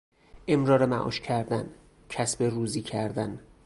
[0.47, 1.69] امرار معاش کردن،
[2.09, 3.39] کسب روزی کردن